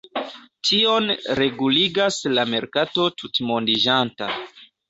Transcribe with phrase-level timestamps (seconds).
[0.69, 4.35] Tion reguligas la merkato tutmondiĝanta.